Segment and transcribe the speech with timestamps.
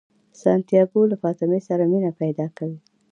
[0.41, 2.77] سانتیاګو له فاطمې سره مینه پیدا کوي.